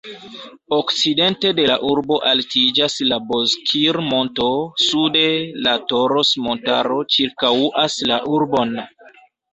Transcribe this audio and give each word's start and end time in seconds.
Okcidente 0.75 1.49
de 1.57 1.65
la 1.71 1.75
urbo 1.89 2.17
altiĝas 2.29 2.95
la 3.11 3.19
Bozkir-monto, 3.27 4.47
sude 4.87 5.23
la 5.67 5.77
Toros-montaro 5.93 6.99
ĉirkaŭas 7.17 7.99
la 8.15 8.19
urbon. 8.41 8.75